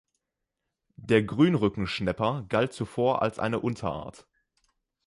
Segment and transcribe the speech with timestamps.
[0.97, 4.25] Der Grünrückenschnäpper galt zuvor als eine Unterart.